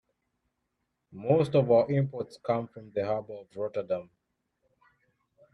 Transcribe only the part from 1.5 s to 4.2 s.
of our imports come from the harbor of Rotterdam.